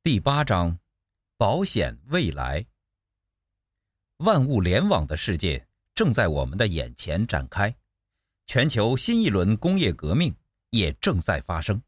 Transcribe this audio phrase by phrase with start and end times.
[0.00, 0.78] 第八章，
[1.36, 2.64] 保险未来。
[4.18, 7.76] 万物联网的世界正在我们的眼前展开，
[8.46, 10.34] 全球新一轮工业革命
[10.70, 11.82] 也正在发生。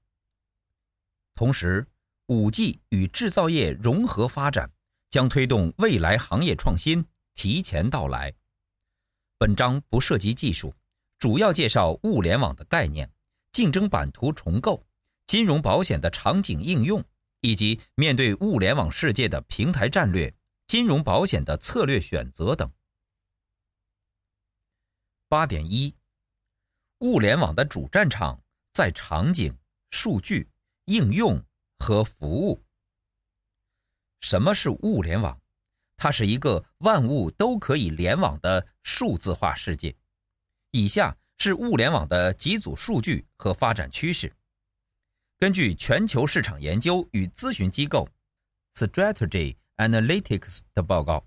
[1.35, 1.87] 同时
[2.27, 4.71] ，5G 与制造业融合发展
[5.08, 7.03] 将推动未来行业创新
[7.35, 8.35] 提前到来。
[9.38, 10.74] 本章不涉及技术，
[11.19, 13.11] 主要介绍物联网的概念、
[13.53, 14.85] 竞争版图重构、
[15.27, 17.02] 金融保险的场景应用。
[17.41, 20.33] 以及面对物联网世界的平台战略、
[20.67, 22.71] 金融保险的策略选择等。
[25.29, 25.95] 八点一，
[26.98, 29.57] 物联网的主战场在场景、
[29.91, 30.48] 数据、
[30.87, 31.43] 应用
[31.79, 32.62] 和服务。
[34.20, 35.41] 什么是物联网？
[35.97, 39.95] 它是一个万物都可以联网的数字化世界。
[40.73, 44.34] 以下是物联网的几组数据和发展趋势。
[45.41, 48.07] 根据全球市场研究与咨询机构
[48.75, 51.27] Strategy Analytics 的报告，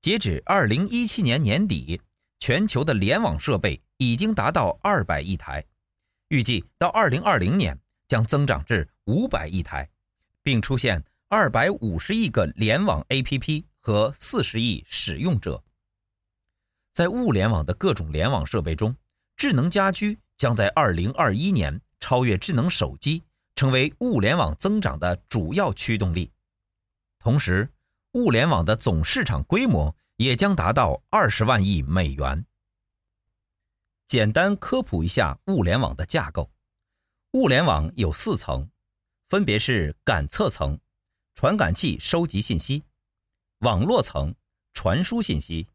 [0.00, 2.00] 截止二零一七年年底，
[2.40, 5.62] 全球的联网设备已经达到二百亿台，
[6.28, 9.86] 预计到二零二零年将增长至五百亿台，
[10.42, 15.62] 并出现二百五十亿个联网 APP 和四十亿使用者。
[16.94, 18.96] 在物联网的各种联网设备中，
[19.36, 23.22] 智能家居将在二零二一年超越智能手机。
[23.54, 26.32] 成为物联网增长的主要驱动力，
[27.18, 27.72] 同时，
[28.12, 32.44] 物联网的总市场规模也将达到二十万亿美元。
[34.08, 36.50] 简单科普一下物联网的架构：
[37.32, 38.68] 物联网有四层，
[39.28, 40.78] 分别是感测层、
[41.34, 42.82] 传感器收集信息、
[43.60, 44.34] 网络层
[44.74, 45.66] 传输信息、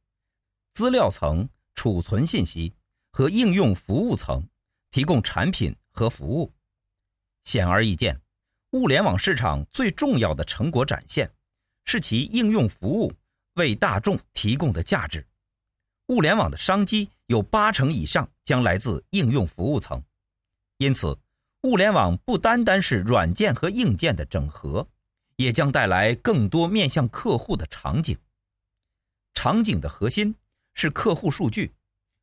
[0.74, 2.74] 资料层储存信息
[3.12, 4.48] 和应用服务层
[4.92, 6.54] 提供产品和服务。
[7.48, 8.20] 显而易见，
[8.72, 11.32] 物联网市场最重要的成果展现，
[11.86, 13.14] 是其应用服务
[13.54, 15.26] 为大众提供的价值。
[16.08, 20.04] 物联网的商机有八成以上将来自应用服务层，
[20.80, 21.18] 因此，
[21.62, 24.86] 物联网不单单是软件和硬件的整合，
[25.38, 28.18] 也将带来更多面向客户的场景。
[29.34, 30.36] 场景的核心
[30.74, 31.74] 是客户数据，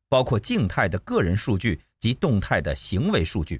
[0.07, 3.59] 包括静态的个人数据及动态的行为数据。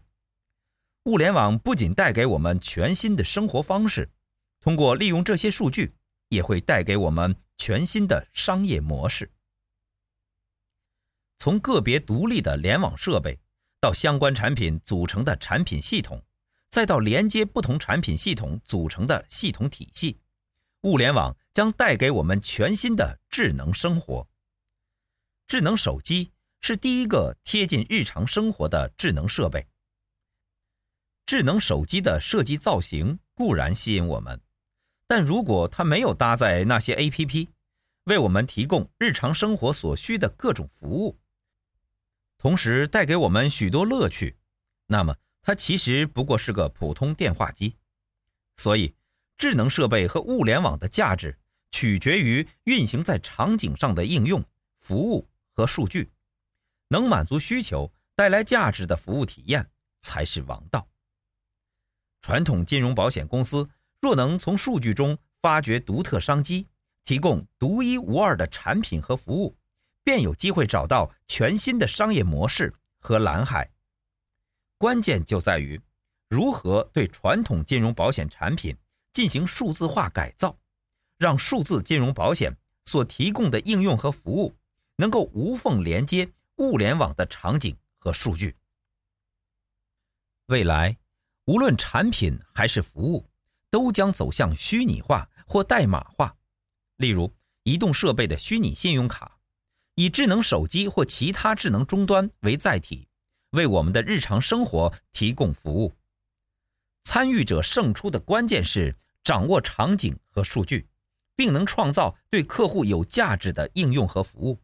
[1.05, 4.09] 物联网不仅带给我们全新的生活方式，
[4.59, 5.93] 通过利用这些数据，
[6.29, 9.31] 也会带给我们全新的商业模式。
[11.37, 13.39] 从个别独立的联网设备，
[13.79, 16.19] 到相关产品组成的产品系统，
[16.71, 20.19] 再到连接不同产品系统组成的系统体系，
[20.81, 24.27] 物联网将带给我们全新的智能生活。
[25.45, 29.67] 智能手机是第一个贴近日常生活的智能设备。
[31.25, 34.39] 智能手机的设计造型固然吸引我们，
[35.07, 37.47] 但如果它没有搭载那些 APP，
[38.03, 41.17] 为我们提供日常生活所需的各种服务，
[42.37, 44.37] 同时带给我们许多乐趣，
[44.85, 47.75] 那么它其实不过是个普通电话机。
[48.57, 48.93] 所以，
[49.35, 51.35] 智能设备和物联网的价值
[51.71, 54.43] 取决于运行在场景上的应用、
[54.77, 56.11] 服务和数据，
[56.89, 59.67] 能满足需求、带来价值的服务体验
[60.01, 60.87] 才是王道。
[62.25, 63.69] 传统金融保险公司
[64.01, 66.67] 若能从数据中发掘独特商机，
[67.03, 69.55] 提供独一无二的产品和服务，
[70.03, 73.69] 便有机会找到全新的商业模式和蓝海。
[74.79, 75.79] 关键就在于
[76.27, 78.75] 如何对传统金融保险产品
[79.13, 80.57] 进行数字化改造，
[81.19, 82.51] 让数字金融保险
[82.85, 84.55] 所提供的应用和服务
[84.95, 88.55] 能够无缝连接物联网的场景和数据。
[90.47, 90.97] 未来。
[91.45, 93.29] 无论产品还是服务，
[93.69, 96.35] 都将走向虚拟化或代码化。
[96.97, 97.31] 例如，
[97.63, 99.37] 移动设备的虚拟信用卡，
[99.93, 103.07] 以智能手机或其他智能终端为载体，
[103.51, 105.93] 为我们的日常生活提供服务。
[107.03, 110.87] 参与者胜出的关键是掌握场景和数据，
[111.35, 114.59] 并能创造对客户有价值的应用和服务，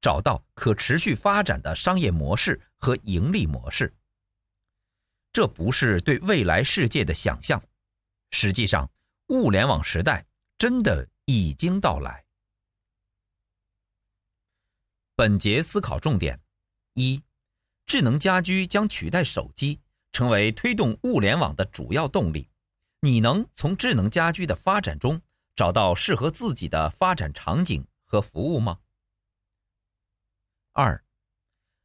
[0.00, 3.92] 找到可持续发展的商业模式和盈利模式。
[5.32, 7.62] 这不是对未来世界的想象，
[8.32, 8.90] 实际上，
[9.28, 10.26] 物联网时代
[10.58, 12.26] 真的已经到来。
[15.16, 16.38] 本节思考重点：
[16.94, 17.22] 一、
[17.86, 19.80] 智能家居将取代手机，
[20.12, 22.50] 成为推动物联网的主要动力。
[23.00, 25.20] 你能从智能家居的发展中
[25.56, 28.80] 找到适合自己的发展场景和服务吗？
[30.72, 31.02] 二、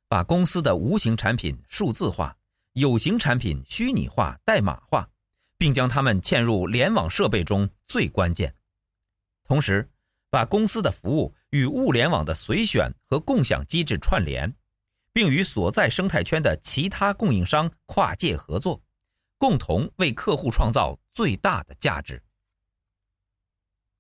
[0.10, 2.38] 把公司的无形产品数字化。
[2.78, 5.10] 有形产品虚拟化、代码化，
[5.58, 8.54] 并将它们嵌入联网设备中最关键。
[9.46, 9.90] 同时，
[10.30, 14.54] 把公司的服务与物联网的随选和共享机制串联，
[15.12, 18.80] 并与所在生态圈的其他供应商跨界合作，
[19.40, 22.22] 共同为客户创造最大的价值。